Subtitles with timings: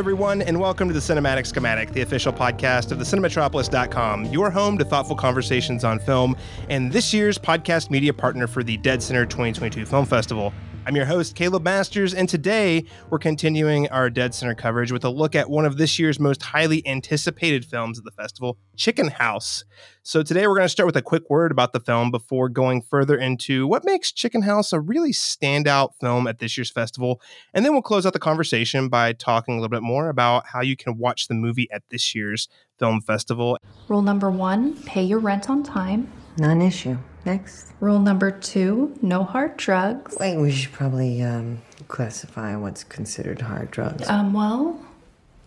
[0.00, 4.78] Everyone, and welcome to the Cinematic Schematic, the official podcast of the Cinematropolis.com, your home
[4.78, 6.38] to thoughtful conversations on film,
[6.70, 10.54] and this year's podcast media partner for the deadCenter 2022 Film Festival.
[10.86, 15.34] I'm your host, Caleb Masters, and today we're continuing our deadCenter coverage with a look
[15.36, 19.64] at one of this year's most highly anticipated films at the festival, Chicken House.
[20.02, 22.80] So today we're going to start with a quick word about the film before going
[22.80, 27.20] further into what makes Chicken House a really standout film at this year's festival,
[27.52, 30.62] and then we'll close out the conversation by talking a little bit more about how
[30.62, 33.58] you can watch the movie at this year's film festival.
[33.88, 36.10] Rule number one pay your rent on time.
[36.38, 36.96] Non issue.
[37.24, 37.72] Next.
[37.80, 40.16] Rule number two no hard drugs.
[40.18, 44.08] Wait, we should probably um, classify what's considered hard drugs.
[44.08, 44.80] Um, well,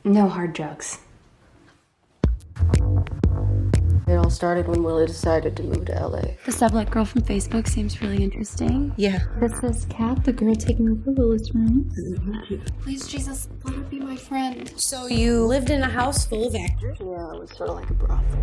[0.03, 0.99] No hard drugs.
[4.05, 6.21] It all started when Willie decided to move to LA.
[6.45, 8.93] The sublet girl from Facebook seems really interesting.
[8.97, 9.23] yeah.
[9.39, 11.89] This is Kat, the girl taking over Willis' room.
[12.81, 14.71] Please, Jesus, let her be my friend.
[14.75, 16.97] So you lived in a house full of actors?
[16.99, 18.39] Yeah, it was sort of like a brothel.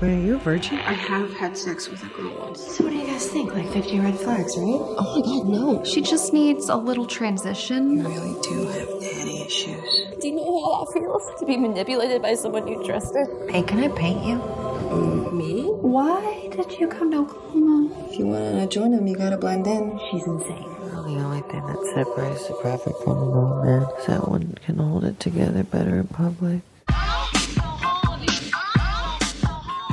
[0.00, 0.78] Wait, are you a virgin?
[0.78, 2.74] I have had sex with a girl once.
[2.74, 3.52] So what do you guys think?
[3.52, 4.80] Like 50 red flags, right?
[4.96, 5.84] Oh my god, no.
[5.84, 7.98] she just needs a little transition.
[7.98, 10.06] You really do have daddy issues.
[10.18, 11.22] Do you know how that feels?
[11.40, 13.26] To be manipulated by someone you trusted?
[13.50, 14.38] Hey, can I paint you?
[14.38, 15.64] Mm, me?
[15.64, 18.08] Why did you come to Oklahoma?
[18.08, 20.00] If you wanna join them, you gotta blend in.
[20.10, 20.64] She's insane.
[20.80, 24.54] Well, the only thing that separates the prophet from the old man is that one
[24.64, 26.62] can hold it together better in public.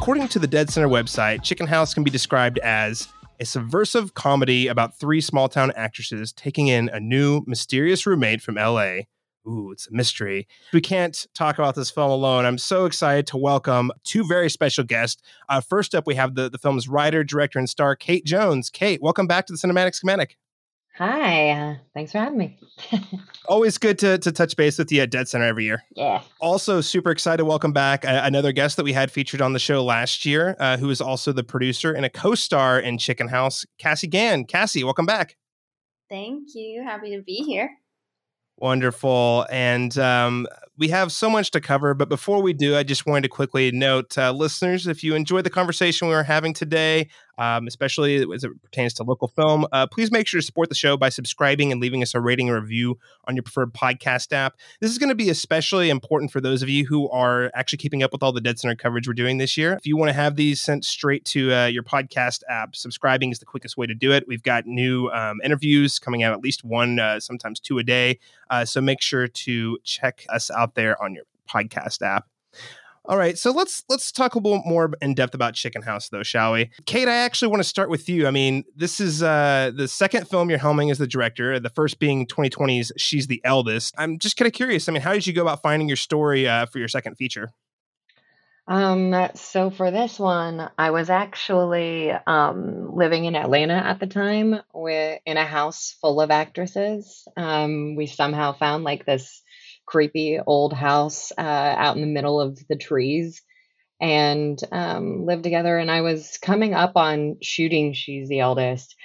[0.07, 3.09] According to the deadCenter website, Chicken House can be described as
[3.41, 8.55] a subversive comedy about three small town actresses taking in a new mysterious roommate from
[8.55, 8.99] LA.
[9.45, 10.47] Ooh, it's a mystery.
[10.71, 12.45] We can't talk about this film alone.
[12.45, 15.21] I'm so excited to welcome two very special guests.
[15.49, 18.69] Uh, first up, we have the, the film's writer, director, and star, Cate Jones.
[18.69, 20.37] Cate, welcome back to the Cinematic Schematic.
[20.97, 22.59] Hi, uh, thanks for having me.
[23.47, 25.83] Always good to, to touch base with you at deadCenter every year.
[25.95, 26.23] yeah.
[26.39, 29.59] Also, super excited to welcome back uh, another guest that we had featured on the
[29.59, 33.27] show last year, uh, who is also the producer and a co star in Chicken
[33.27, 34.45] House, Kassie Gann.
[34.45, 35.37] Kassie, welcome back.
[36.09, 36.83] Thank you.
[36.83, 37.69] Happy to be here.
[38.57, 39.45] Wonderful.
[39.51, 40.47] And um,
[40.77, 41.93] we have so much to cover.
[41.93, 45.43] But before we do, I just wanted to quickly note uh, listeners, if you enjoyed
[45.43, 49.85] the conversation we were having today, um, especially as it pertains to local film, uh,
[49.87, 52.59] please make sure to support the show by subscribing and leaving us a rating and
[52.59, 54.55] review on your preferred podcast app.
[54.79, 58.01] This is going to be especially important for those of you who are actually keeping
[58.01, 59.73] up with all the deadCenter coverage we're doing this year.
[59.73, 63.39] If you want to have these sent straight to uh, your podcast app, subscribing is
[63.39, 64.27] the quickest way to do it.
[64.27, 68.19] We've got new um, interviews coming out, at least one, uh, sometimes two a day.
[68.49, 72.25] Uh, so make sure to check us out there on your podcast app.
[73.09, 76.23] All right, so let's let's talk a little more in depth about Chicken House, though,
[76.23, 76.69] shall we?
[76.85, 78.27] Cate, I actually want to start with you.
[78.27, 81.57] I mean, this is uh, the second film you're helming as the director.
[81.57, 83.95] The first being 2020's She's the Eldest.
[83.97, 84.89] I'm just kind of curious.
[84.89, 87.51] I mean, how did you go about finding your story uh, for your second feature?
[88.67, 94.59] Um, so for this one, I was actually um, living in Atlanta at the time
[94.73, 97.25] with in a house full of actresses.
[97.37, 99.41] Um, we somehow found like this
[99.87, 103.41] creepy old house uh, out in the middle of the trees
[103.99, 105.77] and um, lived together.
[105.77, 108.95] And I was coming up on shooting She's the Eldest.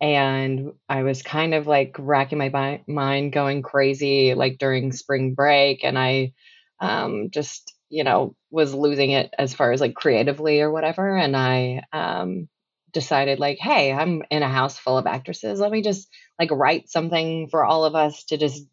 [0.00, 5.34] And I was kind of like racking my bi- mind, going crazy like during spring
[5.34, 5.84] break.
[5.84, 6.32] And I
[6.80, 11.16] um, just, you know, was losing it as far as like creatively or whatever.
[11.16, 12.48] And I um,
[12.92, 15.60] decided, like, hey, I'm in a house full of actresses.
[15.60, 18.66] Let me just like write something for all of us to just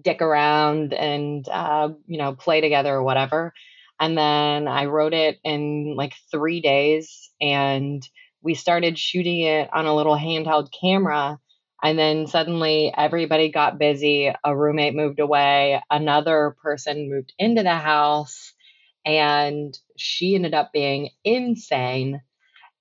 [0.00, 3.52] dick around and, uh, you know, play together or whatever.
[4.00, 8.06] And then I wrote it in like three days and
[8.42, 11.38] we started shooting it on a little handheld camera.
[11.82, 14.32] And then suddenly everybody got busy.
[14.42, 18.54] A roommate moved away, another person moved into the house,
[19.04, 22.22] and she ended up being insane.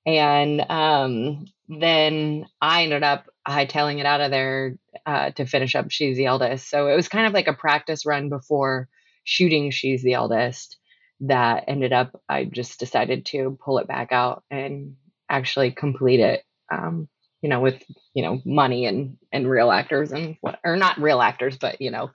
[0.05, 5.91] And um, then I ended up hightailing it out of there uh, to finish up
[5.91, 6.69] She's the Eldest.
[6.69, 8.89] So it was kind of like a practice run before
[9.23, 10.77] shooting She's the Eldest
[11.21, 14.95] that ended up, I just decided to pull it back out and
[15.29, 16.43] actually complete it.
[16.71, 17.07] Um,
[17.41, 17.83] you know, with
[18.13, 21.91] you know money and and real actors and what, or not real actors, but you
[21.91, 22.09] know,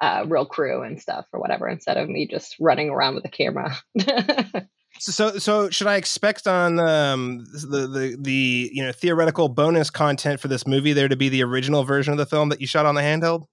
[0.00, 3.28] uh, real crew and stuff or whatever, instead of me just running around with a
[3.28, 3.76] camera.
[5.00, 10.40] So, so should I expect on um, the the the you know theoretical bonus content
[10.40, 12.84] for this movie there to be the original version of the film that you shot
[12.84, 13.46] on the handheld?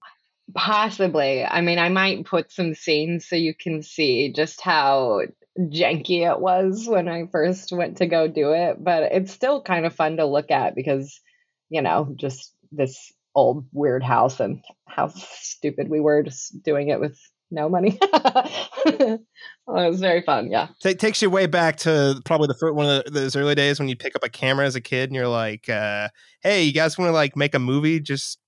[0.54, 1.44] Possibly.
[1.44, 5.22] I mean, I might put some scenes so you can see just how
[5.58, 9.86] janky it was when I first went to go do it, but it's still kind
[9.86, 11.20] of fun to look at because,
[11.68, 17.00] you know, just this old weird house and how stupid we were just doing it
[17.00, 17.18] with
[17.50, 17.98] no money.
[18.02, 19.20] it
[19.66, 20.50] was very fun.
[20.50, 20.68] Yeah.
[20.84, 23.78] It takes you way back to probably the first, one of the, those early days
[23.78, 26.08] when you pick up a camera as a kid and you're like, uh,
[26.42, 28.38] "Hey, you guys want to like make a movie just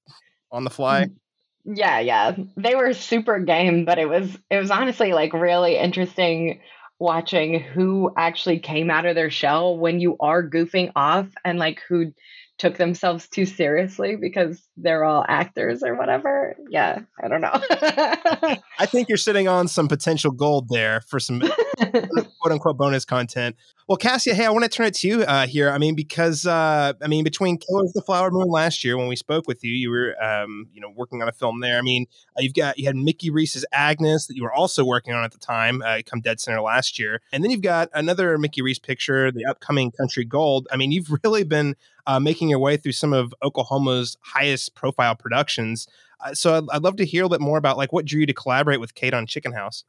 [0.52, 1.08] on the fly?"
[1.64, 2.36] Yeah, yeah.
[2.56, 6.60] They were super game, but it was it was honestly like really interesting
[6.98, 11.80] watching who actually came out of their shell when you are goofing off and like
[11.88, 12.12] who
[12.60, 16.54] took themselves too seriously because they're all actors or whatever.
[16.68, 17.50] Yeah, I don't know.
[18.78, 21.42] I think you're sitting on some potential gold there for some
[21.80, 23.56] quote unquote bonus content.
[23.88, 25.70] Well, Kassie, hey, I want to turn it to you uh, here.
[25.70, 29.08] I mean, because uh, I mean, between Killers of the Flower Moon last year when
[29.08, 31.78] we spoke with you, you were um, you know working on a film there.
[31.78, 32.06] I mean,
[32.36, 35.32] uh, you've got you had Mickey Reese's Agnes that you were also working on at
[35.32, 39.30] the time, uh, come deadCenter last year, and then you've got another Mickey Reese picture,
[39.32, 40.68] the upcoming Country Gold.
[40.70, 41.74] I mean, you've really been
[42.06, 45.88] uh, making your way through some of Oklahoma's highest profile productions.
[46.34, 48.26] So I'd, I'd, love to hear a little bit more about like what drew you
[48.26, 49.84] to collaborate with Cate on Chicken House.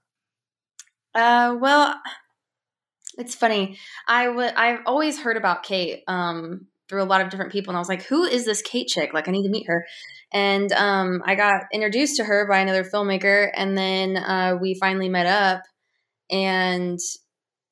[1.13, 1.95] Uh, well,
[3.17, 3.77] it's funny.
[4.07, 7.77] I would I've always heard about Cate um, through a lot of different people, and
[7.77, 9.13] I was like, "Who is this Cate chick?
[9.13, 9.85] Like, I need to meet her."
[10.33, 15.09] And um, I got introduced to her by another filmmaker, and then uh, we finally
[15.09, 15.63] met up,
[16.31, 16.99] and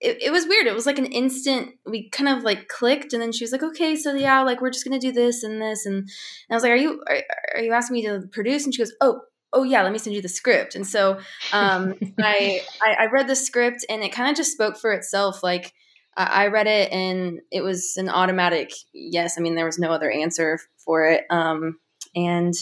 [0.01, 0.67] it, it was weird.
[0.67, 1.71] It was like an instant.
[1.85, 4.71] We kind of like clicked, and then she was like, "Okay, so yeah, like we're
[4.71, 6.07] just gonna do this and this," and, and
[6.51, 7.23] I was like, "Are you are,
[7.55, 9.21] are you asking me to produce?" And she goes, "Oh,
[9.53, 10.75] oh yeah let me send you the script.
[10.75, 11.19] And so
[11.53, 15.43] um, I, I, I read the script and it kind of just spoke for itself.
[15.43, 15.73] Like
[16.15, 19.37] I, I read it and it was an automatic yes.
[19.37, 21.25] I mean there was no other answer for it.
[21.29, 21.79] Um,
[22.15, 22.55] and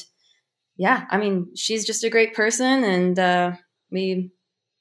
[0.76, 3.52] yeah i mean she's just a great person and uh,
[3.92, 4.30] we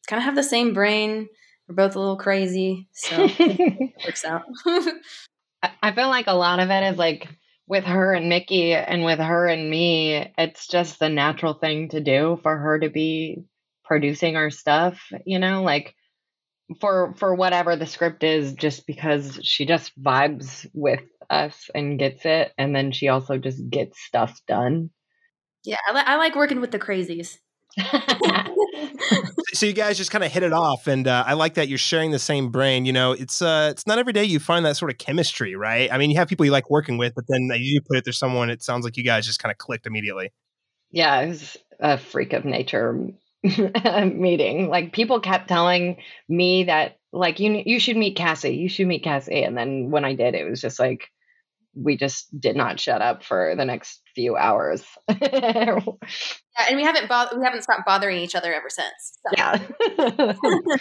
[0.06, 1.28] kind of have the same brain.
[1.68, 4.42] We're both a little crazy so it works out.
[5.82, 7.28] I feel like a lot of it is like
[7.68, 12.00] with her and Mickey and with her and me, it's just the natural thing to
[12.00, 13.44] do for her to be
[13.84, 15.94] producing our stuff, you know, like
[16.80, 22.24] for for whatever the script is just because she just vibes with us and gets
[22.24, 24.90] it and then she also just gets stuff done.
[25.64, 27.38] Yeah, I, li- I like working with the crazies.
[29.52, 31.78] so you guys just kind of hit it off, and uh, I like that you're
[31.78, 32.86] sharing the same brain.
[32.86, 35.92] You know, it's uh, it's not every day you find that sort of chemistry, right?
[35.92, 38.18] I mean, you have people you like working with, but then you put it there's
[38.18, 38.50] someone.
[38.50, 40.32] It sounds like you guys just kind of clicked immediately.
[40.90, 43.10] Yeah, it was a freak of nature
[43.42, 44.68] meeting.
[44.68, 49.04] Like people kept telling me that, like you you should meet Kassie, you should meet
[49.04, 51.10] Kassie, and then when I did, it was just like
[51.76, 54.84] we just did not shut up for the next few hours.
[55.08, 55.78] yeah,
[56.68, 59.18] and we haven't bo- we haven't stopped bothering each other ever since.
[59.22, 59.34] So.
[59.36, 60.34] Yeah.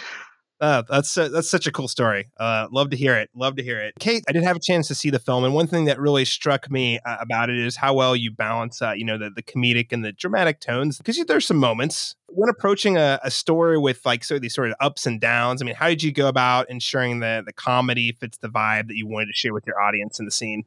[0.60, 2.30] Uh, that's uh, that's such a cool story.
[2.38, 3.28] Uh, love to hear it.
[3.34, 3.92] Love to hear it.
[4.00, 6.24] Kate, I did have a chance to see the film, and one thing that really
[6.24, 9.42] struck me uh, about it is how well you balance, uh, you know, the, the
[9.42, 10.96] comedic and the dramatic tones.
[10.96, 14.76] Because there's some moments when approaching a, a story with like so these sort of
[14.80, 15.60] ups and downs.
[15.60, 18.96] I mean, how did you go about ensuring that the comedy fits the vibe that
[18.96, 20.64] you wanted to share with your audience in the scene?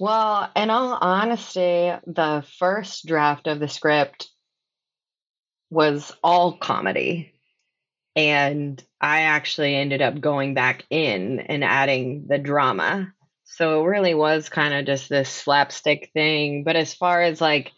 [0.00, 4.28] Well, in all honesty, the first draft of the script
[5.70, 7.32] was all comedy.
[8.14, 13.12] And I actually ended up going back in and adding the drama.
[13.44, 16.64] So it really was kind of just this slapstick thing.
[16.64, 17.72] But as far as like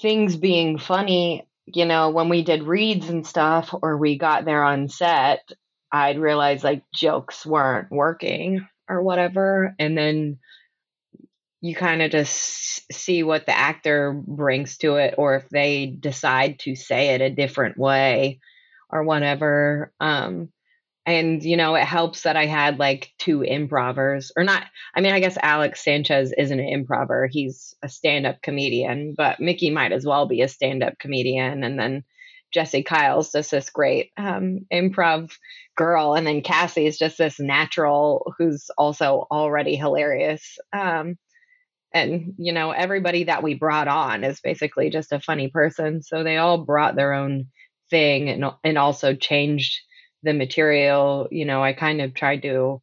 [0.00, 4.62] things being funny, you know, when we did reads and stuff or we got there
[4.62, 5.50] on set,
[5.92, 9.74] I'd realize like jokes weren't working or whatever.
[9.78, 10.38] And then
[11.60, 16.58] you kind of just see what the actor brings to it or if they decide
[16.60, 18.40] to say it a different way
[18.88, 20.48] or whatever um
[21.06, 24.64] and you know it helps that i had like two improvers or not
[24.94, 29.70] i mean i guess alex sanchez isn't an improver he's a stand-up comedian but mickey
[29.70, 32.04] might as well be a stand-up comedian and then
[32.52, 35.30] jesse kyle's just this great um, improv
[35.76, 41.16] girl and then kassie is just this natural who's also already hilarious um,
[41.92, 46.02] and you know everybody that we brought on is basically just a funny person.
[46.02, 47.46] So they all brought their own
[47.90, 49.80] thing and and also changed
[50.22, 51.28] the material.
[51.30, 52.82] You know i kind of tried to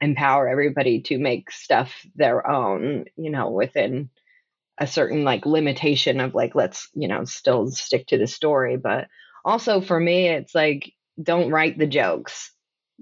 [0.00, 4.10] empower everybody to make stuff their own you know within
[4.78, 8.76] a certain like limitation of like let's you know still stick to the story.
[8.76, 9.08] But
[9.44, 10.92] also for me it's like
[11.22, 12.52] don't write the jokes.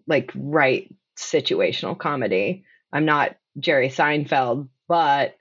[0.07, 2.65] Like write situational comedy.
[2.93, 5.37] I'm not jerry seinfeld but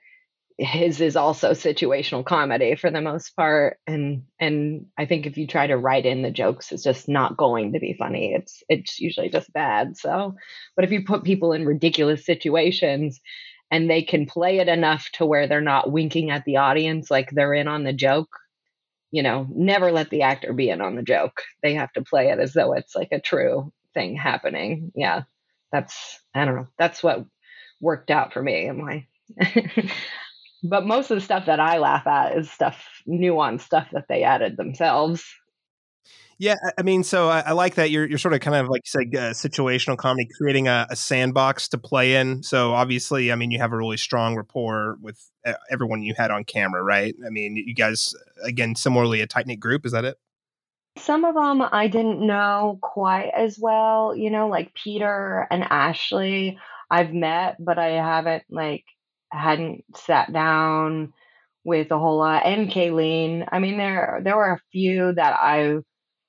[0.60, 5.48] his is also situational comedy for the most part and and i think if you
[5.48, 9.00] try to write in the jokes it's just not going to be funny it's it's
[9.00, 10.36] usually just bad so
[10.76, 13.22] but if you put people in ridiculous situations
[13.72, 17.30] and they can play it enough to where they're not winking at the audience like
[17.32, 18.30] they're in on the joke.
[19.12, 21.42] You know, never let the actor be in on the joke.
[21.64, 24.92] They have to play it as though it's like a true thing happening.
[24.96, 25.24] Yeah.
[25.72, 26.68] That's I don't know.
[26.78, 27.26] That's what
[27.80, 28.68] worked out for me.
[28.68, 29.08] Am I
[30.64, 34.24] but most of the stuff that I laugh at is stuff nuanced stuff that they
[34.24, 35.26] added themselves.
[36.42, 38.84] Yeah, I mean, so I, I, like that you're you're sort of kind of like
[38.86, 42.44] you said, uh, situational comedy, creating a, a, sandbox to play in.
[42.44, 46.32] So obviously, I mean, you have a really strong rapport with uh, everyone you had
[46.32, 47.14] on camera, right?
[47.26, 49.86] I mean, you guys again, similarly, a tight knit group.
[49.86, 50.18] Is that it?
[50.98, 54.16] Some of them I didn't know quite as well.
[54.16, 56.58] You know, like Peter and Ashley,
[56.90, 58.86] I've met, but I haven't like
[59.32, 61.14] hadn't sat down
[61.64, 62.46] with a whole lot.
[62.46, 65.80] And Kayleen, I mean, there there were a few that I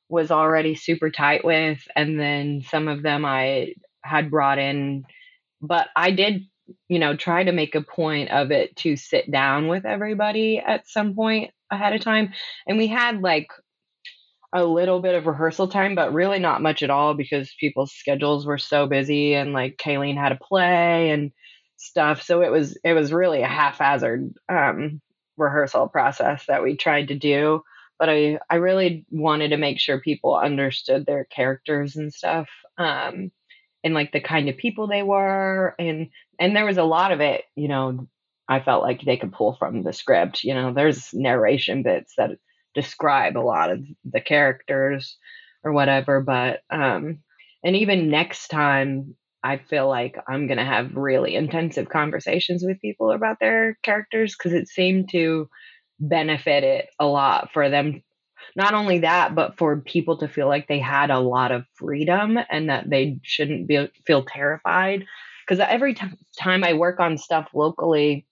[0.09, 5.05] was already super tight with, and then some of them I had brought in.
[5.63, 6.43] But I did,
[6.89, 10.89] you know, try to make a point of it to sit down with everybody at
[10.89, 12.33] some point ahead of time.
[12.67, 13.49] And we had like
[14.53, 18.47] a little bit of rehearsal time, but really not much at all because people's schedules
[18.47, 21.31] were so busy and like Kayleen had a play and
[21.81, 22.23] stuff.
[22.23, 25.01] So it was it was really a haphazard um,
[25.37, 27.63] rehearsal process that we tried to do
[28.01, 33.31] but I, I really wanted to make sure people understood their characters and stuff um,
[33.85, 36.09] and like the kind of people they were and
[36.39, 38.07] and there was a lot of it you know
[38.49, 42.31] i felt like they could pull from the script you know there's narration bits that
[42.75, 45.17] describe a lot of the characters
[45.63, 47.19] or whatever but um
[47.63, 52.81] and even next time i feel like i'm going to have really intensive conversations with
[52.81, 55.49] people about their characters because it seemed to
[56.01, 58.03] benefit it a lot for them.
[58.57, 62.39] Not only that but for people to feel like they had a lot of freedom
[62.49, 65.05] and that they shouldn't be feel terrified.
[65.47, 66.07] Because every t-
[66.39, 68.27] time i work on stuff locally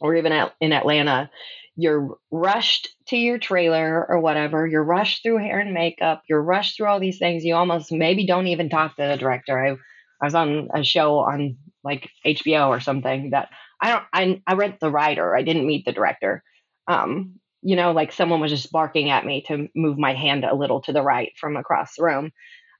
[0.00, 1.28] or even at, in atlanta
[1.76, 6.76] you're rushed to your trailer or whatever you're rushed through hair and makeup you're rushed
[6.76, 9.58] through all these things you almost maybe don't even talk to the director.
[9.58, 9.76] I,
[10.20, 13.48] I was on a show on like hbo or something that
[13.80, 16.42] i don't i, I read the writer i didn't meet the director
[16.86, 20.54] um, you know, like someone was just barking at me to move my hand a
[20.54, 22.30] little to the right from across the room.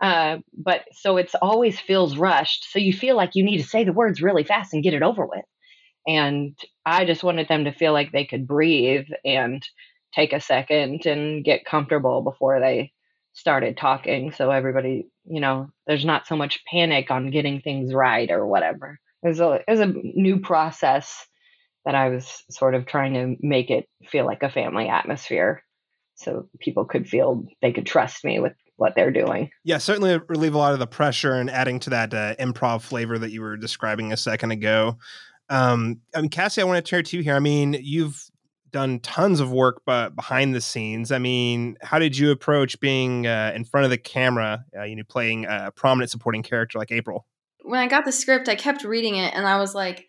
[0.01, 2.71] Uh, but so it's always feels rushed.
[2.71, 5.03] So you feel like you need to say the words really fast and get it
[5.03, 5.45] over with.
[6.07, 9.67] And I just wanted them to feel like they could breathe and
[10.15, 12.93] take a second and get comfortable before they
[13.33, 14.33] started talking.
[14.33, 18.99] So everybody, you know, there's not so much panic on getting things right or whatever.
[19.23, 21.27] It was a, it was a new process
[21.85, 25.63] that I was sort of trying to make it feel like a family atmosphere
[26.15, 29.51] so people could feel they could trust me with what they're doing.
[29.65, 33.19] Yeah, certainly relieve a lot of the pressure and adding to that uh, improv flavor
[33.19, 34.99] that you were describing a second ago.
[35.49, 37.37] Um, I mean, Kassie, I want to turn to you here.
[37.37, 38.25] I mean, you've
[38.75, 41.13] done tons of work but behind the scenes.
[41.13, 44.97] I mean, how did you approach being uh, in front of the camera, uh, you
[44.97, 47.25] know, playing a prominent supporting character like April?
[47.63, 50.09] When I got the script, I kept reading it and I was like,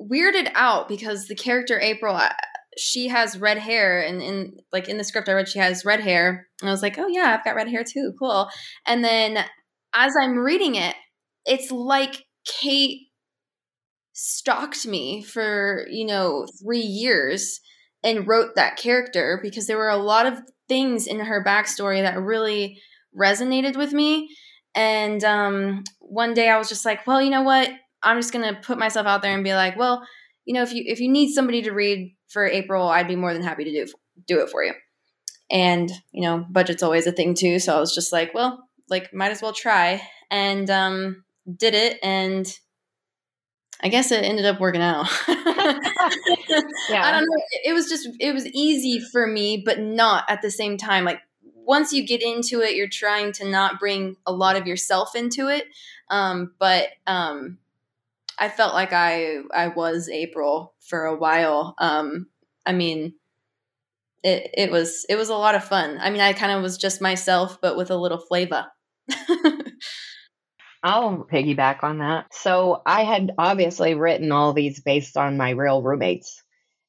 [0.00, 2.30] weirded out because the character April, uh,
[2.78, 6.00] she has red hair, and in like in the script I read, she has red
[6.00, 8.48] hair, and I was like, oh yeah, I've got red hair too, cool.
[8.86, 9.44] And then
[9.92, 10.94] as I'm reading it,
[11.44, 13.08] it's like Cate
[14.12, 17.60] stalked me for you know three years
[18.02, 22.20] and wrote that character because there were a lot of things in her backstory that
[22.20, 22.80] really
[23.16, 24.28] resonated with me.
[24.74, 27.70] And um, one day I was just like, well, you know what?
[28.02, 30.06] I'm just gonna put myself out there and be like, well,
[30.44, 33.32] you know, if you if you need somebody to read for April, I'd be more
[33.32, 33.92] than happy to do
[34.26, 34.72] do it for you.
[35.50, 37.58] And you know, budget's always a thing too.
[37.58, 41.24] So I was just like, well, like might as well try, and um,
[41.56, 42.46] did it, and
[43.82, 45.08] I guess it ended up working out.
[45.28, 45.36] yeah.
[47.02, 47.42] I don't know.
[47.64, 51.04] It was just it was easy for me, but not at the same time.
[51.04, 51.20] Like
[51.54, 55.48] once you get into it, you're trying to not bring a lot of yourself into
[55.48, 55.64] it.
[56.10, 57.58] Um, but um,
[58.38, 61.74] I felt like I I was April for a while.
[61.78, 62.26] Um,
[62.66, 63.14] I mean,
[64.22, 65.98] it it was it was a lot of fun.
[66.00, 68.66] I mean, I kind of was just myself, but with a little flavor.
[70.82, 72.32] I'll piggyback on that.
[72.32, 76.42] So I had obviously written all these based on my real roommates,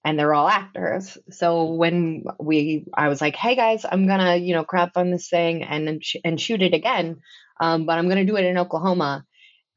[0.06, 1.18] and they're all actors.
[1.30, 5.30] So when we, I was like, "Hey guys, I'm gonna you know crap on this
[5.30, 7.18] thing and and shoot it again,
[7.60, 9.26] um, but I'm gonna do it in Oklahoma."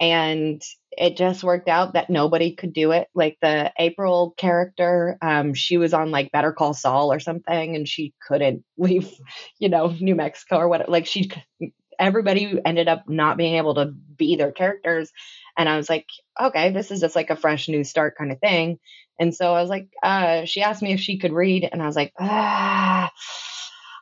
[0.00, 0.60] and
[0.96, 5.76] it just worked out that nobody could do it like the april character um, she
[5.76, 9.10] was on like better call saul or something and she couldn't leave
[9.58, 11.30] you know new mexico or what like she
[11.98, 15.10] everybody ended up not being able to be their characters.
[15.56, 16.06] And I was like,
[16.40, 18.78] okay, this is just like a fresh new start kind of thing.
[19.18, 21.86] And so I was like, uh, she asked me if she could read, and I
[21.86, 23.10] was like, ah,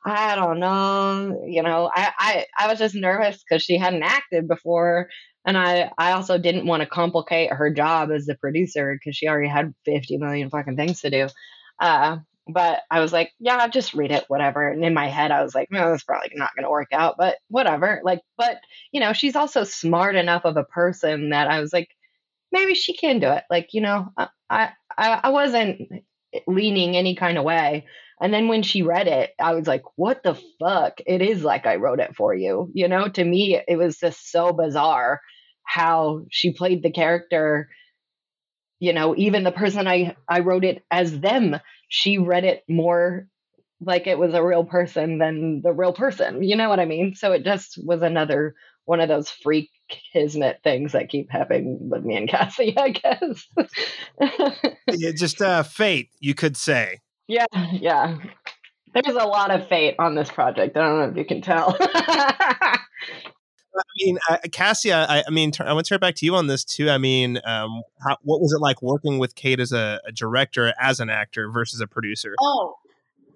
[0.04, 1.44] I don't know.
[1.46, 5.08] You know, I, I, I was just nervous because she hadn't acted before.
[5.44, 9.28] And I, I also didn't want to complicate her job as the producer because she
[9.28, 11.28] already had 50 million fucking things to do.
[11.80, 12.18] Uh,
[12.48, 14.68] but I was like, yeah, just read it, whatever.
[14.68, 17.16] And in my head, I was like, no, that's probably not going to work out,
[17.18, 18.00] but whatever.
[18.04, 18.58] Like, but
[18.90, 21.88] you know, she's also smart enough of a person that I was like,
[22.50, 23.44] maybe she can do it.
[23.50, 25.82] Like, you know, I, I, I wasn't
[26.46, 27.86] leaning any kind of way.
[28.20, 30.98] And then when she read it, I was like, what the fuck?
[31.06, 32.70] It is like I wrote it for you.
[32.72, 35.20] You know, to me, it was just so bizarre
[35.64, 37.68] how she played the character.
[38.82, 43.28] You know, even the person I, I wrote it as them, she read it more
[43.80, 46.42] like it was a real person than the real person.
[46.42, 47.14] You know what I mean?
[47.14, 49.70] So it just was another one of those freak
[50.12, 53.46] kismet things that keep happening with me and Kassie, I guess.
[54.88, 56.98] yeah, just uh, fate, you could say.
[57.28, 58.18] Yeah, yeah.
[58.94, 60.76] There's a lot of fate on this project.
[60.76, 61.78] I don't know if you can tell.
[63.76, 66.46] I mean, uh, Kassie, I, I mean, I want to turn back to you on
[66.46, 66.90] this too.
[66.90, 70.72] I mean, um, how, what was it like working with Cate as a, a, director,
[70.80, 72.34] as an actor versus a producer?
[72.40, 72.76] Oh,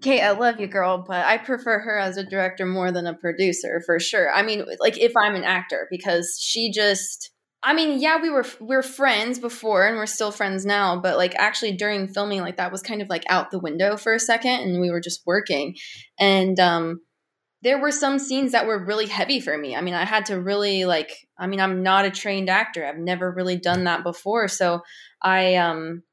[0.03, 3.15] Cate, I love you, girl, but I prefer her as a director more than a
[3.15, 4.33] producer for sure.
[4.33, 7.31] I mean, like if I'm an actor, because she just.
[7.63, 11.01] I mean, yeah, we were we are friends before, and we're still friends now.
[11.01, 14.15] But like, actually, during filming, like that was kind of like out the window for
[14.15, 15.75] a second, and we were just working.
[16.21, 17.01] And um,
[17.67, 19.75] there were some scenes that were really heavy for me.
[19.75, 21.11] I mean, I had to really like.
[21.37, 22.87] I mean, I'm not a trained actor.
[22.87, 24.83] I've never really done that before, so
[25.21, 26.05] I um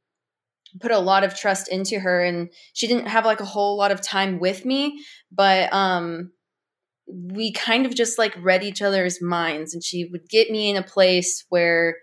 [0.82, 3.92] put a lot of trust into her and she didn't have like a whole lot
[3.92, 6.32] of time with me but um
[7.06, 10.76] we kind of just like read each other's minds and she would get me in
[10.76, 11.98] a place where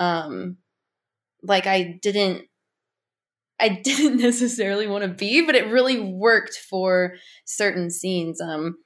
[0.00, 0.56] um
[1.44, 2.46] like I didn't
[3.60, 8.78] I didn't necessarily want to be but it really worked for certain scenes um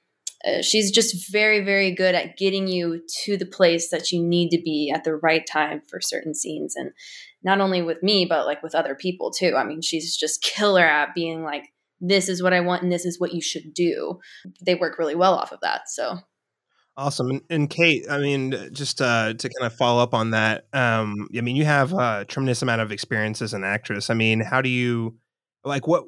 [0.45, 4.49] uh, she's just very very good at getting you to the place that you need
[4.49, 6.91] to be at the right time for certain scenes and
[7.43, 10.85] not only with me but like with other people too i mean she's just killer
[10.85, 11.63] at being like
[11.99, 14.19] this is what i want and this is what you should do
[14.65, 16.17] they work really well off of that so
[16.95, 17.31] Awesome.
[17.31, 21.27] And, and, Cate, I mean, just uh, to kind of follow up on that, um,
[21.35, 24.11] I mean, you have a tremendous amount of experience as an actress.
[24.11, 25.17] I mean, how do you,
[25.63, 26.03] like, what,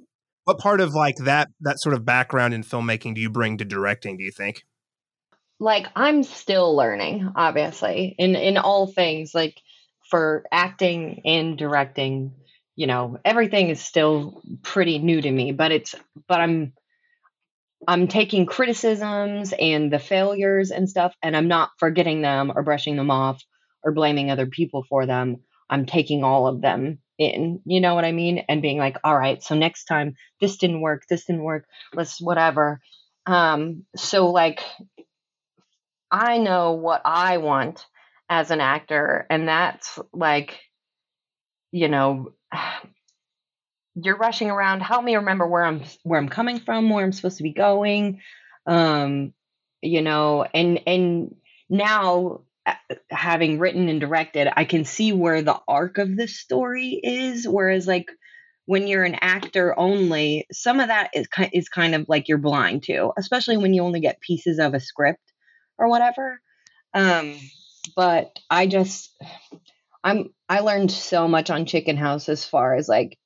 [0.46, 3.66] what part of like that, that sort of background in filmmaking do you bring to
[3.66, 4.64] directing, do you think?
[5.60, 9.34] Like, I'm still learning, obviously, in, in all things.
[9.34, 9.62] Like,
[10.10, 12.34] for acting and directing,
[12.76, 15.96] you know, everything is still pretty new to me, but it's
[16.28, 16.74] but I'm
[17.88, 22.96] I'm taking criticisms and the failures and stuff and I'm not forgetting them or brushing
[22.96, 23.44] them off
[23.84, 25.38] or blaming other people for them.
[25.70, 28.44] I'm taking all of them in, you know what I mean?
[28.50, 32.22] And being like, all right, so next time this didn't work, this didn't work, let's
[32.22, 32.82] whatever.
[33.26, 34.62] Um, so like
[36.12, 37.86] I know what I want
[38.30, 40.60] as an actor and that's like
[41.72, 42.34] you know
[43.96, 47.38] you're rushing around help me remember where i'm where i'm coming from where i'm supposed
[47.38, 48.20] to be going
[48.66, 49.32] um
[49.82, 51.36] you know and and
[51.70, 52.42] now
[53.12, 57.86] having written and directed i can see where the arc of this story is whereas
[57.88, 58.08] like
[58.66, 62.84] when you're an actor only some of that is is kind of like you're blind
[62.84, 65.22] to especially when you only get pieces of a script
[65.78, 66.40] or whatever.
[66.94, 67.36] Um
[67.96, 69.12] but I just
[70.04, 73.18] I'm I learned so much on Chicken House as far as like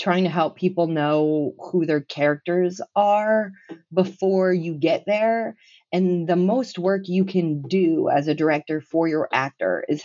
[0.00, 3.52] trying to help people know who their characters are
[3.92, 5.56] before you get there
[5.92, 10.02] and the most work you can do as a director for your actor is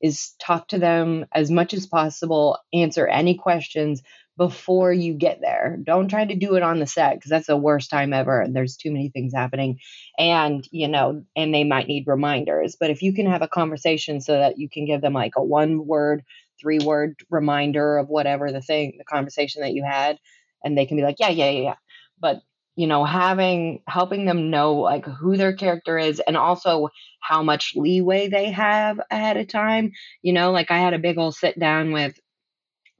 [0.00, 4.02] is talk to them as much as possible answer any questions
[4.38, 5.78] before you get there.
[5.84, 8.56] Don't try to do it on the set because that's the worst time ever and
[8.56, 9.78] there's too many things happening.
[10.18, 12.76] And, you know, and they might need reminders.
[12.80, 15.44] But if you can have a conversation so that you can give them like a
[15.44, 16.22] one word,
[16.58, 20.18] three word reminder of whatever the thing, the conversation that you had,
[20.64, 21.76] and they can be like, yeah, yeah, yeah, yeah.
[22.18, 22.40] But,
[22.76, 26.88] you know, having, helping them know like who their character is and also
[27.20, 29.92] how much leeway they have ahead of time.
[30.22, 32.14] You know, like I had a big old sit down with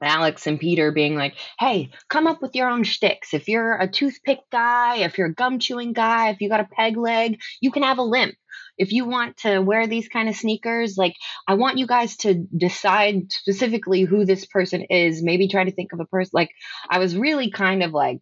[0.01, 3.33] Alex and Peter being like, hey, come up with your own shticks.
[3.33, 6.67] If you're a toothpick guy, if you're a gum chewing guy, if you got a
[6.71, 8.35] peg leg, you can have a limp.
[8.77, 11.13] If you want to wear these kind of sneakers, like
[11.47, 15.21] I want you guys to decide specifically who this person is.
[15.21, 16.31] Maybe try to think of a person.
[16.33, 16.49] Like
[16.89, 18.21] I was really kind of like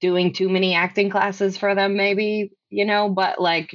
[0.00, 3.74] doing too many acting classes for them, maybe, you know, but like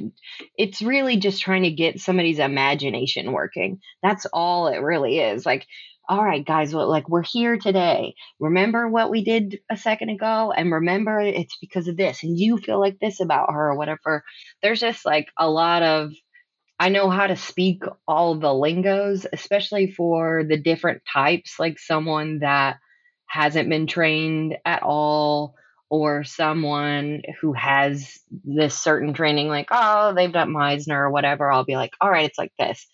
[0.58, 3.80] it's really just trying to get somebody's imagination working.
[4.04, 5.46] That's all it really is.
[5.46, 5.66] Like,
[6.08, 8.16] all right, guys, well, like we're here today.
[8.40, 10.52] Remember what we did a second ago?
[10.56, 12.24] And remember it's because of this.
[12.24, 14.24] And you feel like this about her or whatever.
[14.62, 16.12] There's just like a lot of
[16.80, 22.40] I know how to speak all the lingos, especially for the different types, like someone
[22.40, 22.78] that
[23.28, 25.54] hasn't been trained at all
[25.92, 31.66] or someone who has this certain training, like, oh, they've done Meisner or whatever, I'll
[31.66, 32.88] be like, all right, it's like this.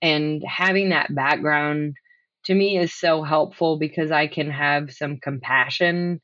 [0.00, 1.96] And having that background
[2.44, 6.20] to me is so helpful because I can have some compassion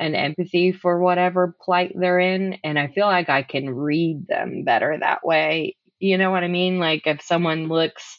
[0.00, 2.58] and empathy for whatever plight they're in.
[2.64, 5.76] And I feel like I can read them better that way.
[6.00, 6.80] You know what I mean?
[6.80, 8.18] Like if someone looks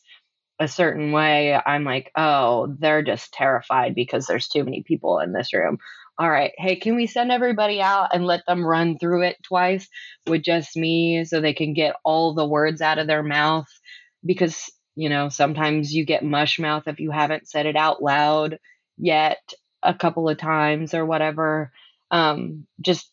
[0.60, 5.34] a certain way, I'm like, oh, they're just terrified because there's too many people in
[5.34, 5.78] this room
[6.18, 9.88] all right, hey, can we send everybody out and let them run through it twice
[10.28, 13.68] with just me so they can get all the words out of their mouth?
[14.24, 18.60] Because, you know, sometimes you get mush mouth if you haven't said it out loud
[18.98, 19.40] yet
[19.82, 21.72] a couple of times or whatever.
[22.12, 23.10] Um, just,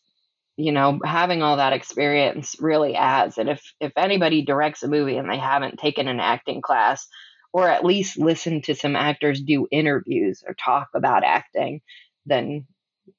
[0.55, 3.39] you know, having all that experience really adds.
[3.39, 7.07] And if, if anybody directs a movie and they haven't taken an acting class,
[7.51, 11.81] or at least listen to some actors do interviews or talk about acting,
[12.27, 12.67] then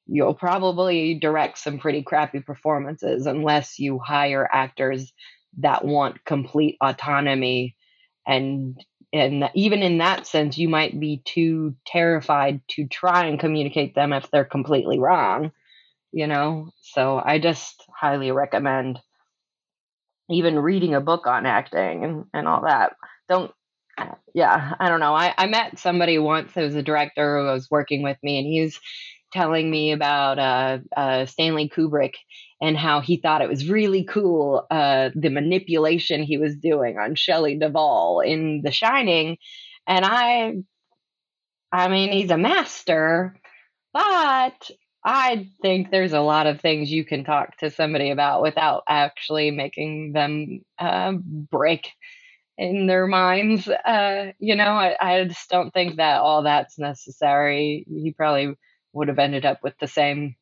[0.06, 5.12] you'll probably direct some pretty crappy performances unless you hire actors
[5.58, 7.76] that want complete autonomy
[8.26, 8.80] and
[9.12, 14.12] and even in that sense you might be too terrified to try and communicate them
[14.12, 15.52] if they're completely wrong
[16.12, 16.70] you know?
[16.82, 19.00] So i just highly recommend
[20.30, 22.94] even reading a book on acting and, and all that.
[23.28, 23.52] Don't
[24.34, 25.14] yeah i don't know.
[25.14, 28.46] I, I met somebody once who was a director who was working with me and
[28.46, 28.80] he's
[29.32, 32.14] telling me about uh, uh, Stanley Kubrick
[32.60, 37.16] and how he thought it was really cool uh, the manipulation he was doing on
[37.16, 39.38] Shelley Duvall in The Shining,
[39.86, 40.54] and I,
[41.72, 43.36] I mean, he's a master,
[43.94, 44.70] but
[45.04, 49.50] I think there's a lot of things you can talk to somebody about without actually
[49.50, 51.88] making them uh, break
[52.58, 53.68] in their minds.
[53.68, 57.84] Uh, you know, I, I just don't think that all that's necessary.
[57.88, 58.54] He probably
[58.92, 60.36] would have ended up with the same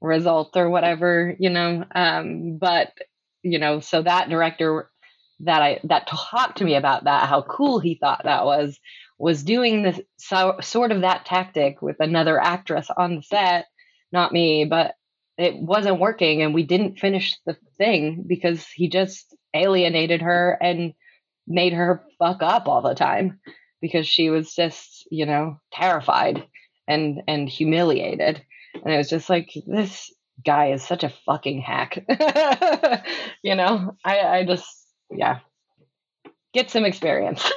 [0.00, 1.84] result or whatever, you know.
[1.94, 2.92] Um, but
[3.42, 4.90] you know, so that director
[5.40, 8.78] that I that talked to me about that, how cool he thought that was,
[9.18, 13.66] was doing the so, sort of that tactic with another actress on the set,
[14.12, 14.94] not me, but
[15.38, 20.92] it wasn't working, and we didn't finish the thing because he just alienated her and
[21.46, 23.40] made her fuck up all the time
[23.80, 26.46] because she was just, you know, terrified
[26.90, 28.42] and and humiliated.
[28.74, 30.12] And it was just like this
[30.44, 32.04] guy is such a fucking hack.
[33.42, 34.66] you know, I I just
[35.10, 35.40] yeah.
[36.52, 37.42] Get some experience.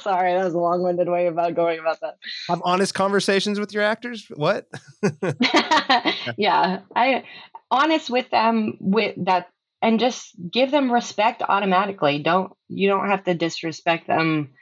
[0.00, 2.16] Sorry, that was a long-winded way about going about that.
[2.48, 4.26] Have honest conversations with your actors.
[4.34, 4.66] What?
[6.36, 7.22] yeah, I
[7.70, 9.48] honest with them with that,
[9.80, 12.18] and just give them respect automatically.
[12.18, 14.54] Don't you don't have to disrespect them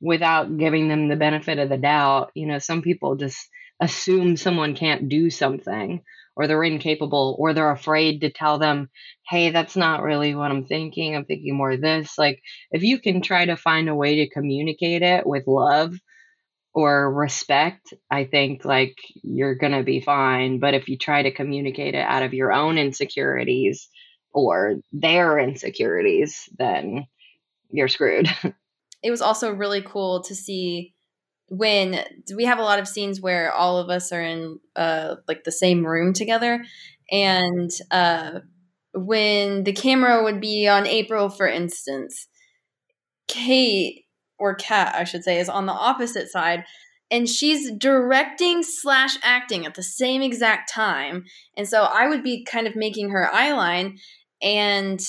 [0.00, 2.30] without giving them the benefit of the doubt.
[2.34, 3.48] You know, some people just
[3.80, 6.02] assume someone can't do something
[6.36, 8.88] or they're incapable or they're afraid to tell them,
[9.28, 11.14] hey, that's not really what I'm thinking.
[11.14, 12.18] I'm thinking more this.
[12.18, 15.94] Like, if you can try to find a way to communicate it with love
[16.72, 20.58] or respect, I think like you're going to be fine.
[20.58, 23.88] But if you try to communicate it out of your own insecurities
[24.32, 27.06] or their insecurities, then
[27.70, 28.28] you're screwed.
[29.02, 30.93] it was also really cool to see
[31.48, 32.00] when
[32.34, 35.52] we have a lot of scenes where all of us are in uh like the
[35.52, 36.64] same room together.
[37.10, 38.40] And uh
[38.94, 42.28] when the camera would be on April for instance
[43.28, 44.04] Cate
[44.38, 46.64] or Kat I should say is on the opposite side
[47.10, 51.24] and she's directing slash acting at the same exact time.
[51.56, 53.98] And so I would be kind of making her eyeline
[54.42, 55.00] and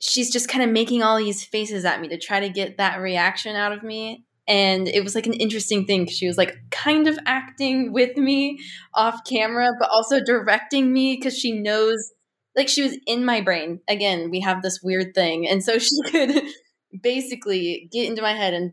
[0.00, 3.00] she's just kind of making all these faces at me to try to get that
[3.00, 7.06] reaction out of me and it was like an interesting thing she was like kind
[7.06, 8.58] of acting with me
[8.94, 12.12] off camera but also directing me because she knows
[12.56, 13.80] like she was in my brain.
[13.88, 15.48] Again we have this weird thing.
[15.48, 16.42] And so she could
[17.02, 18.72] basically get into my head and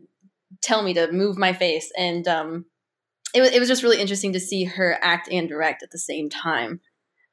[0.62, 1.90] tell me to move my face.
[1.96, 2.66] And um
[3.32, 5.98] it was, it was just really interesting to see her act and direct at the
[5.98, 6.80] same time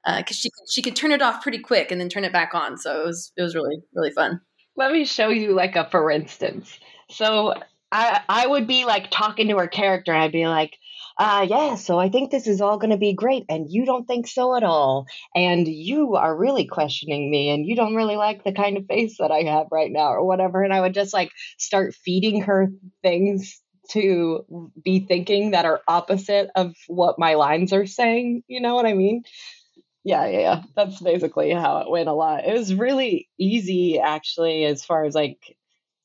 [0.06, 2.54] because uh, she she could turn it off pretty quick and then turn it back
[2.54, 2.78] on.
[2.78, 4.42] So it was it was really really fun.
[4.76, 6.80] Let me show you like a for instance.
[7.10, 7.56] So
[7.92, 10.14] I I would be like talking to her character.
[10.14, 10.78] I'd be like,
[11.18, 13.46] uh, yeah, so I think this is all going to be great.
[13.50, 15.08] And you don't think so at all.
[15.34, 19.18] And you are really questioning me and you don't really like the kind of face
[19.20, 20.62] that I have right now or whatever.
[20.64, 22.70] And I would just like start feeding her
[23.02, 28.44] things to be thinking that are opposite of what my lines are saying.
[28.48, 29.24] You know what I mean?
[30.04, 30.62] Yeah, yeah, yeah.
[30.76, 32.46] That's basically how it went a lot.
[32.46, 35.40] It was really easy, actually, as far as like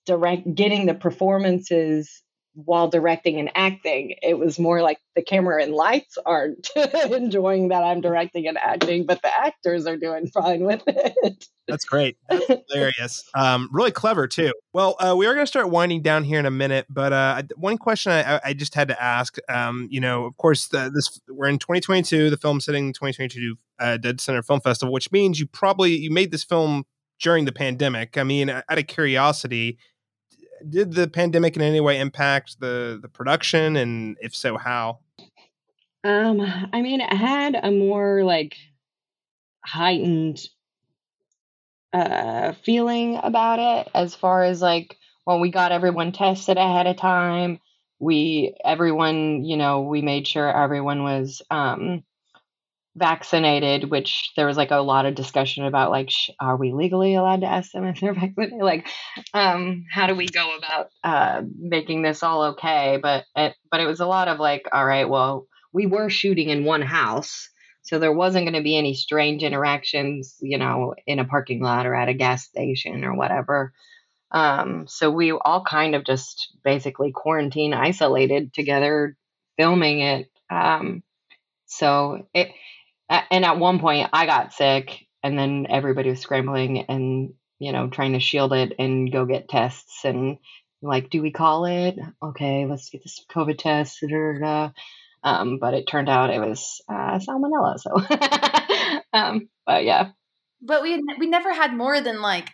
[0.07, 2.23] direct getting the performances
[2.55, 4.15] while directing and acting.
[4.23, 6.69] It was more like the camera and lights aren't
[7.11, 11.47] enjoying that I'm directing and acting, but the actors are doing fine with it.
[11.67, 12.19] That's great.
[12.29, 13.25] That's hilarious.
[13.35, 14.53] Um, really clever too.
[14.75, 17.43] Well, uh, we are going to start winding down here in a minute, but uh,
[17.57, 19.39] one question I, I just had to ask.
[19.49, 22.31] Um, you know, of course, the, this we're in 2022.
[22.31, 26.45] The film sitting 2022 uh, deadCenter Film Festival, which means you probably you made this
[26.45, 26.85] film
[27.21, 28.19] during the pandemic.
[28.19, 29.79] I mean, out of curiosity,
[30.69, 35.01] did the pandemic in any way impact the the production, and if so, how?
[36.05, 36.41] Um,
[36.73, 38.57] I mean, it had a more like
[39.65, 40.41] heightened
[41.93, 46.97] uh feeling about it as far as like when we got everyone tested ahead of
[46.97, 47.61] time
[48.01, 52.03] we everyone you know we made sure everyone was um
[52.95, 57.15] vaccinated, which there was like a lot of discussion about like, sh- are we legally
[57.15, 58.61] allowed to ask them if they're vaccinated?
[58.61, 58.89] Like,
[59.33, 62.99] um, how do we go about uh, making this all okay?
[63.03, 66.51] But it, but it was a lot of like, all right, well, we were shooting
[66.51, 67.49] in one house.
[67.85, 71.87] So there wasn't going to be any strange interactions, you know, in a parking lot
[71.87, 73.73] or at a gas station or whatever.
[74.31, 79.17] Um, so we all kind of just basically quarantine isolated together,
[79.59, 80.31] filming it.
[80.49, 81.03] Um,
[81.67, 82.53] so it
[83.31, 87.89] and at one point I got sick and then everybody was scrambling and you know
[87.89, 90.39] trying to shield it and go get tests and
[90.81, 91.97] like do we call it?
[92.23, 94.03] Okay let's get this covid test
[95.25, 100.11] um, but it turned out it was uh, salmonella so um, but yeah.
[100.61, 102.49] But we we never had more than like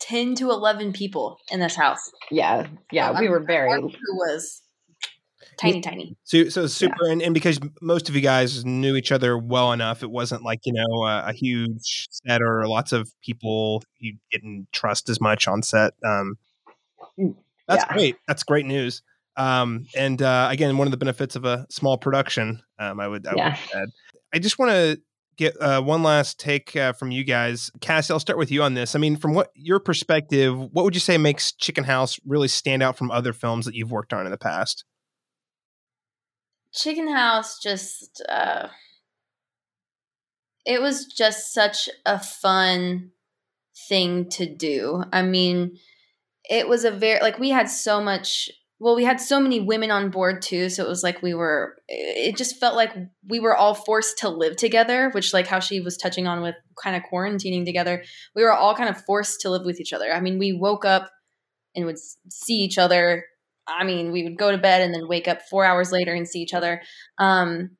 [0.00, 2.10] 10 to 11 people in this house.
[2.30, 4.62] Yeah yeah we were very who was
[5.60, 6.16] tiny, tiny.
[6.24, 7.12] So, so super, yeah.
[7.12, 10.60] and, and because most of you guys knew each other well enough, it wasn't like
[10.64, 15.46] you know a, a huge set or lots of people you didn't trust as much
[15.46, 15.94] on set.
[16.04, 16.36] Um,
[17.18, 17.34] mm,
[17.68, 17.94] that's yeah.
[17.94, 18.16] great.
[18.26, 19.02] That's great news.
[19.36, 23.26] Um, and uh, again, one of the benefits of a small production, um, I would,
[23.26, 23.56] I yeah.
[23.74, 23.88] would add.
[24.34, 25.00] I just want to
[25.36, 27.70] get uh, one last take uh, from you guys.
[27.80, 28.94] Kassie, I'll start with you on this.
[28.94, 32.82] I mean, from what your perspective, what would you say makes Chicken House really stand
[32.82, 34.84] out from other films that you've worked on in the past?
[36.72, 38.68] Chicken House just uh
[40.66, 43.10] it was just such a fun
[43.88, 45.02] thing to do.
[45.12, 45.78] I mean,
[46.48, 48.50] it was a very like we had so much
[48.82, 51.76] well, we had so many women on board too, so it was like we were
[51.88, 52.94] it just felt like
[53.28, 56.54] we were all forced to live together, which like how she was touching on with
[56.82, 58.02] kind of quarantining together.
[58.34, 60.10] We were all kind of forced to live with each other.
[60.12, 61.10] I mean, we woke up
[61.76, 63.24] and would see each other
[63.66, 66.26] I mean, we would go to bed and then wake up four hours later and
[66.28, 66.82] see each other.
[67.18, 67.76] Um,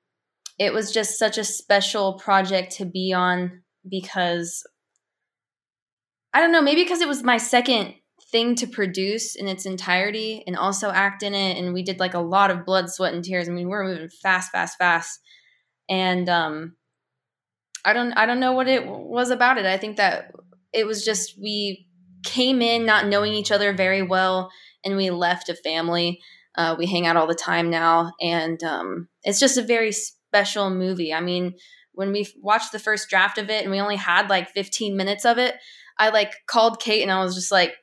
[0.58, 4.62] it was just such a special project to be on because
[6.32, 7.94] I don't know, maybe because it was my second
[8.30, 11.56] thing to produce in its entirety and also act in it.
[11.56, 13.48] And we did like a lot of blood, sweat, and tears.
[13.48, 15.18] I mean, we were moving fast, fast, fast.
[15.88, 16.76] And um,
[17.84, 19.66] I don't, I don't know what it was about it.
[19.66, 20.32] I think that
[20.72, 21.88] it was just we
[22.22, 24.50] came in not knowing each other very well
[24.84, 26.20] and we left a family.
[26.56, 30.70] Uh, we hang out all the time now, and um, it's just a very special
[30.70, 31.12] movie.
[31.14, 31.54] I mean,
[31.92, 35.24] when we watched the first draft of it and we only had like 15 minutes
[35.24, 35.56] of it,
[35.98, 37.74] I like called Cate and I was just like,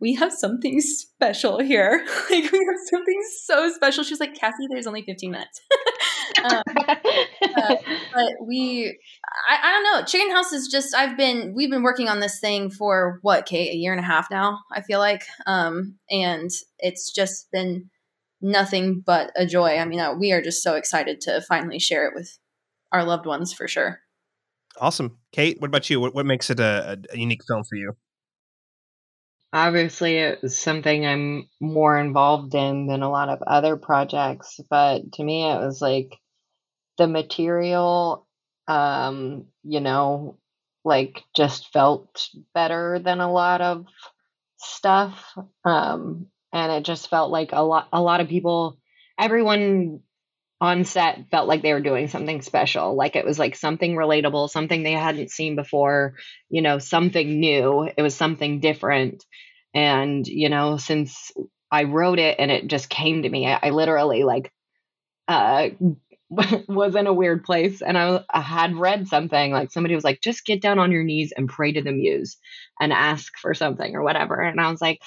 [0.00, 2.04] we have something special here.
[2.30, 4.02] like we have something so special.
[4.04, 5.60] She was like, Kassie, there's only 15 minutes.
[6.44, 7.76] um, uh,
[8.14, 8.98] but we,
[9.48, 10.04] I, I, don't know.
[10.04, 13.72] Chicken House is just, I've been, we've been working on this thing for what, Cate,
[13.72, 15.22] a year and a half now, I feel like.
[15.46, 17.90] Um, and it's just been
[18.40, 19.78] nothing but a joy.
[19.78, 22.38] I mean, uh, we are just so excited to finally share it with
[22.90, 24.00] our loved ones for sure.
[24.80, 25.18] Awesome.
[25.32, 26.00] Cate, what about you?
[26.00, 27.92] What, what makes it a, a unique film for you?
[29.54, 35.24] Obviously, it's something I'm more involved in than a lot of other projects, but to
[35.24, 36.16] me, it was like
[36.98, 38.26] the material,
[38.68, 40.38] um, you know,
[40.84, 43.86] like just felt better than a lot of
[44.58, 45.36] stuff.
[45.64, 48.78] Um, and it just felt like a lot, a lot of people,
[49.18, 50.00] everyone
[50.60, 54.48] on set felt like they were doing something special like it was like something relatable
[54.48, 56.14] something they hadn't seen before
[56.50, 59.24] you know something new it was something different
[59.74, 61.32] and you know since
[61.72, 64.52] i wrote it and it just came to me i, I literally like
[65.28, 65.68] uh,
[66.68, 70.20] was in a weird place and I, I had read something like somebody was like
[70.22, 72.38] just get down on your knees and pray to the muse
[72.80, 75.02] and ask for something or whatever and i was like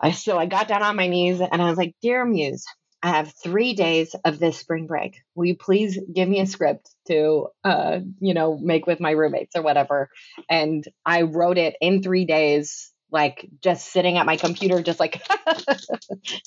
[0.00, 2.66] i so i got down on my knees and i was like dear muse
[3.02, 5.20] i have three days of this spring break.
[5.34, 9.56] Will you please give me a script to uh you know make with my roommates
[9.56, 10.10] or whatever
[10.50, 15.22] and i wrote it in three days like just sitting at my computer just like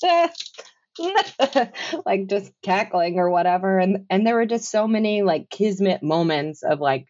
[2.06, 6.62] like just cackling or whatever and and there were just so many like kismet moments
[6.62, 7.06] of like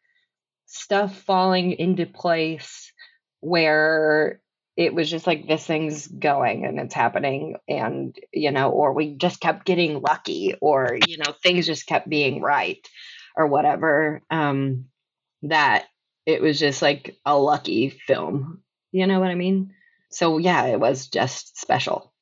[0.67, 2.93] stuff falling into place
[3.41, 4.41] where
[4.77, 9.15] it was just like this thing's going and it's happening and you know or we
[9.15, 12.89] just kept getting lucky or you know things just kept being right
[13.37, 14.85] or whatever um
[15.43, 15.87] that
[16.27, 18.63] it was just like a lucky film.
[18.93, 19.75] You know what i mean?
[20.11, 22.13] So yeah it was just special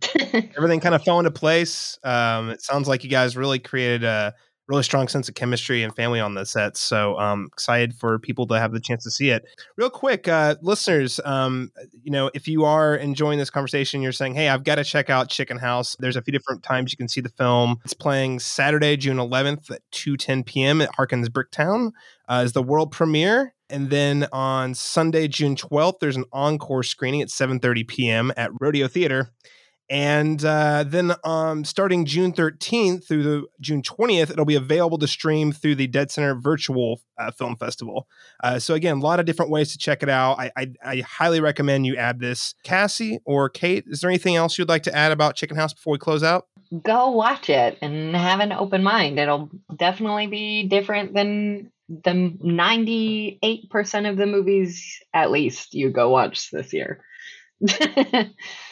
[0.56, 1.98] Everything kind of fell into place.
[2.04, 4.34] Um, it sounds like you guys really created a
[4.70, 6.76] really strong sense of chemistry and family on the set.
[6.76, 9.44] So um, excited for people to have the chance to see it.
[9.76, 14.34] Real quick, uh, listeners, um, you know, if you are enjoying this conversation, you're saying,
[14.34, 17.08] "Hey, I've got to check out Chicken House." There's a few different times you can
[17.08, 17.78] see the film.
[17.84, 20.80] It's playing Saturday, June 11th at 2:10 p.m.
[20.80, 21.90] at Harkins Bricktown.
[22.28, 23.54] Uh, is the world premiere.
[23.68, 28.32] And then on Sunday, June 12th, there's an encore screening at 7:30 p.m.
[28.36, 29.30] at Rodeo Theater.
[29.90, 35.08] And uh, then um, starting June 13th through the June 20th, it'll be available to
[35.08, 38.06] stream through the deadCenter Virtual uh, Film Festival.
[38.42, 40.38] Uh, so again, a lot of different ways to check it out.
[40.38, 42.54] I, I, I, highly recommend you add this.
[42.64, 45.90] Kassie or Cate, is there anything else you'd like to add about Chicken House before
[45.90, 46.46] we close out?
[46.84, 49.18] Go watch it and have an open mind.
[49.18, 56.52] It'll definitely be different than the 98% of the movies, at least, you go watch
[56.52, 57.02] this year.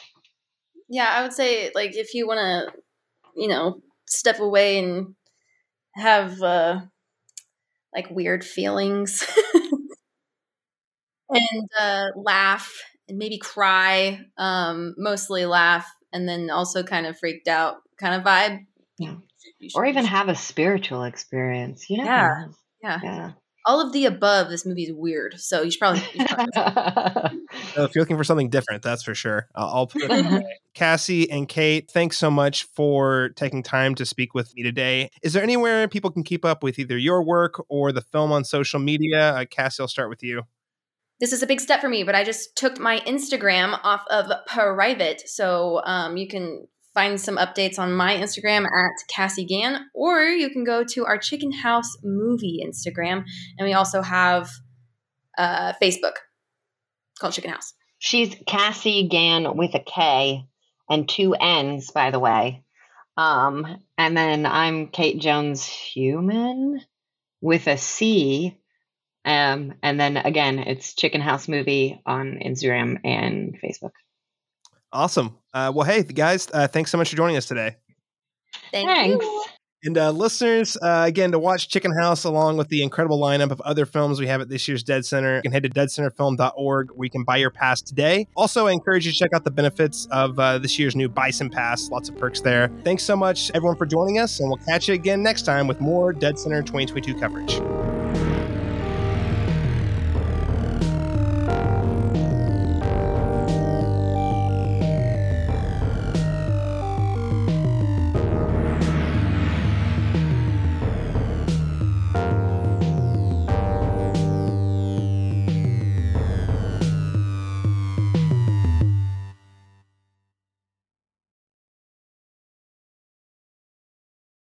[0.88, 2.72] Yeah, I would say like if you want to,
[3.36, 5.14] you know, step away and
[5.94, 6.80] have uh
[7.94, 9.26] like weird feelings
[11.30, 12.72] and uh laugh
[13.08, 18.22] and maybe cry, um mostly laugh and then also kind of freaked out kind of
[18.22, 18.66] vibe.
[18.98, 19.16] Yeah.
[19.74, 22.04] Or even have a spiritual experience, you know.
[22.04, 22.44] Yeah.
[22.82, 23.00] Yeah.
[23.02, 23.30] yeah
[23.68, 25.38] all of the above, this movie is weird.
[25.38, 26.02] So you should probably.
[26.14, 27.38] You should probably
[27.76, 29.46] if you're looking for something different, that's for sure.
[29.54, 34.32] I'll, I'll put it Kassie and Cate, thanks so much for taking time to speak
[34.32, 35.10] with me today.
[35.22, 38.42] Is there anywhere people can keep up with either your work or the film on
[38.42, 39.34] social media?
[39.34, 40.44] Uh, Kassie, I'll start with you.
[41.20, 44.30] This is a big step for me, but I just took my Instagram off of
[44.46, 45.28] private.
[45.28, 46.68] So um, you can
[46.98, 51.16] find some updates on my Instagram at Kassie Gann, or you can go to our
[51.16, 53.22] Chicken House movie Instagram.
[53.56, 54.50] And we also have
[55.38, 56.14] uh, Facebook
[57.20, 57.72] called Chicken House.
[58.00, 60.44] She's Kassie Gann with a K
[60.90, 62.64] and two N's, by the way.
[63.16, 66.80] Um, and then I'm Cate Jones Human
[67.40, 68.58] with a C.
[69.24, 73.92] Um, and then again, it's Chicken House Movie on Instagram and Facebook.
[74.92, 75.36] Awesome.
[75.52, 77.76] Uh, well, hey, guys, uh, thanks so much for joining us today.
[78.72, 79.24] Thank Thanks.
[79.24, 79.44] You.
[79.84, 83.60] And uh, listeners, uh, again, to watch Chicken House along with the incredible lineup of
[83.60, 87.10] other films we have at this year's deadCenter, you can head to deadcenterfilm.org where you
[87.10, 88.26] can buy your pass today.
[88.36, 91.48] Also, I encourage you to check out the benefits of uh, this year's new Bison
[91.48, 91.90] Pass.
[91.90, 92.72] Lots of perks there.
[92.82, 95.80] Thanks so much, everyone, for joining us, and we'll catch you again next time with
[95.80, 97.97] more deadCenter 2022 coverage.